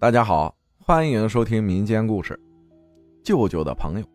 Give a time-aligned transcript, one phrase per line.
[0.00, 2.40] 大家好，欢迎收听民间故事。
[3.22, 4.06] 舅舅的朋友，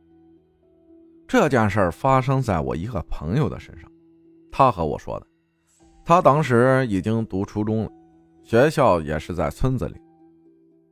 [1.27, 3.87] 这件事儿发生在我一个朋友的身上。
[4.51, 5.27] 他和我说的，
[6.03, 7.91] 他当时已经读初中了，
[8.41, 9.93] 学校也是在村子里，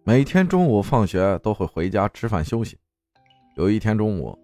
[0.03, 2.77] 每天中午放学都会回家吃饭休息。
[3.55, 4.37] 有一天中午，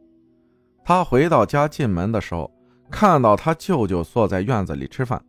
[0.83, 2.51] 他回到家进门的时候，
[2.89, 5.23] 看到他舅舅坐在院子里吃饭，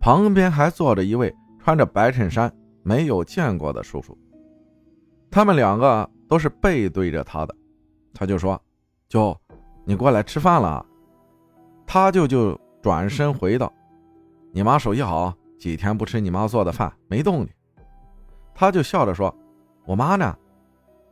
[0.00, 1.30] 旁边还坐着一位
[1.62, 2.50] 穿着白衬衫、
[2.82, 4.16] 没有见过的叔叔。
[5.32, 7.56] 他们两个都是背对着他的，
[8.12, 8.60] 他就说
[9.08, 9.34] ：“舅，
[9.82, 10.84] 你过来吃饭了。”
[11.86, 13.72] 他舅舅转身回道
[14.52, 17.50] ：“你妈手艺好，几天不吃你妈做的饭没动力。”
[18.54, 19.34] 他就笑着说
[19.86, 20.36] ：“我妈呢？”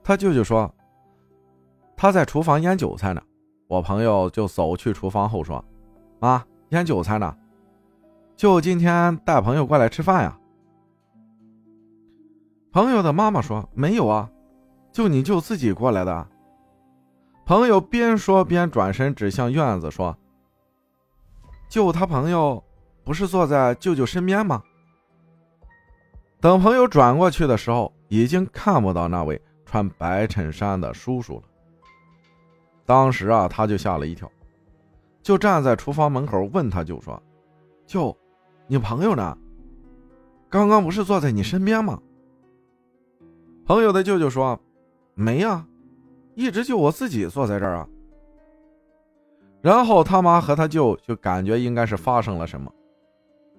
[0.05, 0.71] 他舅舅说
[1.97, 3.23] ：“他在厨房腌韭菜呢。”
[3.69, 5.65] 我朋友就走去厨房后说
[6.21, 7.35] ：“妈，腌韭菜呢，
[8.37, 10.37] 就今天带朋友过来吃饭呀。”
[12.73, 14.31] 朋友的妈妈说：“没有啊，
[14.93, 16.29] 就你舅自己过来的。”
[17.45, 20.17] 朋友边说边转身指向院子说
[21.69, 22.63] ：“舅他朋友
[23.03, 24.63] 不是坐在舅舅身边吗？”
[26.41, 31.43] 等朋友转过去的时候，已经看不到那位穿白衬衫的叔叔了。
[32.87, 34.31] 当时啊，他就吓了一跳，
[35.23, 37.21] 就站在厨房门口问他舅说
[37.85, 38.17] ：“舅，
[38.69, 39.37] 你朋友呢？
[40.49, 42.01] 刚刚不是坐在你身边吗？”
[43.71, 44.59] 朋友的舅舅说
[45.15, 45.65] ：“没呀，
[46.35, 47.89] 一直就我自己坐在这儿啊。”
[49.63, 52.69] 然后他妈和他舅就感觉应该是发生了什么，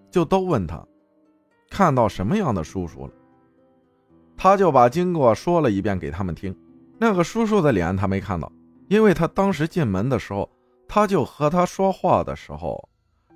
[0.09, 0.85] 就都问他
[1.69, 3.13] 看到什么样的叔叔了。
[4.35, 6.53] 他就把经过说了一遍给他们听。
[6.99, 8.51] 那个叔叔的脸他没看到，
[8.89, 10.49] 因为他当时进门的时候，
[10.89, 12.89] 他就和他说话的时候，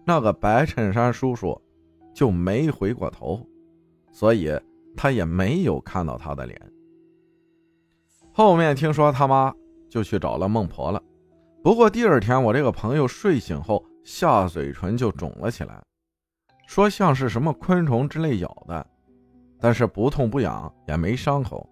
[0.03, 1.58] 那个白衬衫叔叔
[2.14, 3.40] 就没回过头，
[4.12, 4.52] 所以。
[4.95, 6.59] 他也没有看到他的脸。
[8.33, 9.53] 后面听说他妈
[9.89, 11.01] 就去找了孟婆了，
[11.63, 15.81] 不过第二天我这个朋友睡醒后下嘴唇就肿了起来，
[16.67, 18.85] 说像是什么昆虫之类咬的，
[19.59, 21.67] 但是不痛不痒也没伤口，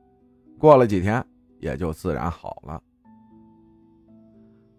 [0.58, 1.24] 过了几天
[1.60, 2.82] 也就自然好了。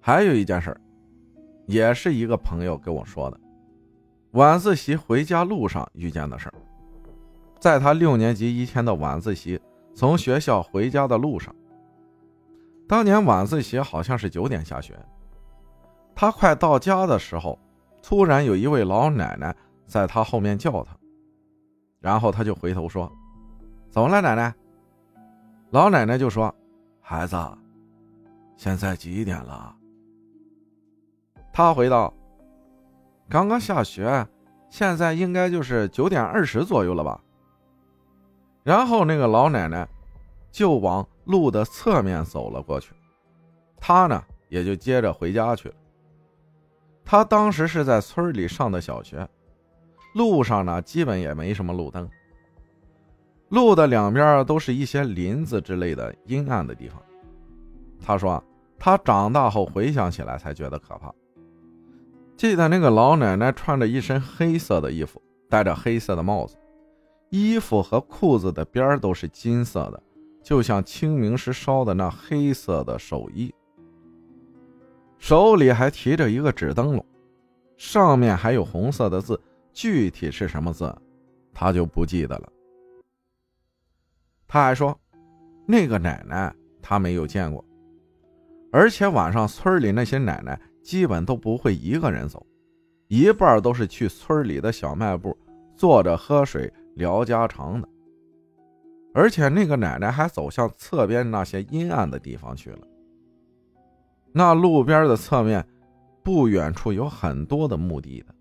[0.01, 0.75] 还有一件事
[1.67, 3.41] 也是一个朋友跟我说的，
[4.33, 6.55] 晚自习回家路上遇见的事儿。
[7.59, 9.61] 在他六年级一天的晚自习，
[9.95, 11.55] 从学校回家的路上，
[12.87, 14.95] 当年晚自习好像是九点下学。
[16.15, 17.59] 他快到家的时候，
[18.03, 19.55] 突然有一位老奶奶
[19.87, 20.95] 在他后面叫他，
[22.01, 23.11] 然后他就回头说
[23.91, 24.55] ：“怎么了，奶奶？”
[25.73, 26.55] 老奶奶就说
[27.01, 27.37] ：“孩子，
[28.57, 29.75] 现在几点了？”
[31.51, 32.13] 他回道
[33.29, 34.27] ：“刚刚下学，
[34.69, 37.21] 现在应该就是九点二十左右了吧。”
[38.65, 39.87] 然后那个老奶奶
[40.51, 42.93] 就往路的侧面走了过去，
[43.77, 45.75] 她呢也就接着回家去了。
[47.05, 49.29] 他当时是在村里上的小学，
[50.15, 52.09] 路上呢基本也没什么路灯，
[53.51, 57.03] 路的两边都是一些林子之类的阴暗的地方。
[58.01, 58.43] 他说
[58.79, 61.13] 他长大后回想起来才觉得可怕。
[62.39, 65.21] 记得那个老奶奶穿着一身黑色的衣服，
[65.51, 66.57] 戴着黑色的帽子。
[67.35, 70.01] 衣服和裤子的边都是金色的，
[70.41, 73.53] 就像清明时烧的那黑色的手艺。
[75.19, 77.05] 手里还提着一个纸灯笼，
[77.77, 79.41] 上面还有红色的字，
[79.73, 80.97] 具体是什么字，
[81.53, 82.53] 他就不记得了。
[84.47, 84.97] 他还说，
[85.67, 87.65] 那个奶奶他没有见过，
[88.71, 92.47] 而且晚上村里那些奶奶基本都不会一个人走，
[93.09, 95.37] 一半都是去村里的小卖部
[95.75, 96.73] 坐着喝水。
[96.95, 97.89] 聊家常的，
[99.13, 102.79] 而且那个奶奶还走向侧边那些阴暗的地方去了。
[104.33, 105.65] 那路边的侧面，
[106.23, 108.35] 不远处有很多的墓地的。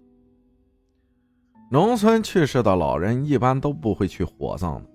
[1.71, 4.89] 农村去世的老人一般都不会去火葬的，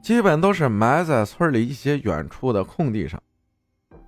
[0.00, 3.20] 基本都是埋在村里一些远处的空地上。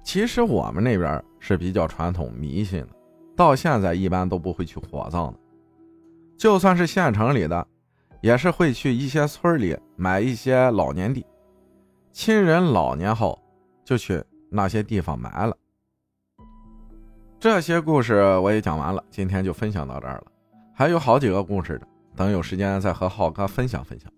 [0.05, 2.89] 其实我们那边是比较传统迷信的，
[3.35, 5.39] 到现在一般都不会去火葬的，
[6.37, 7.67] 就算是县城里的。
[8.25, 11.27] 也是会去一些村里买一些老年地，
[12.11, 13.39] 亲人老年后
[13.85, 15.55] 就去那些地方埋了。
[17.39, 20.25] 这些故事我也讲完了，今天就分享到这儿了。
[20.73, 21.87] 还有好几个故事呢，
[22.17, 24.11] 等有时间再和浩哥分享分享。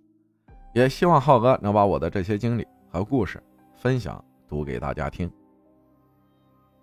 [0.73, 3.43] 也希望浩哥能把我的这些经历和故事
[3.75, 5.29] 分享读给大家听。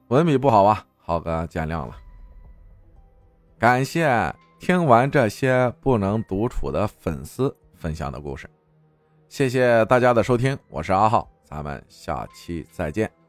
[0.09, 1.95] 文笔不好啊，浩哥见谅了。
[3.57, 4.42] 感谢。
[4.65, 8.49] 听完这些不能独处的粉丝分享的故事，
[9.27, 13.22] 谢谢大家的收听，我是阿浩，咱们下期再见。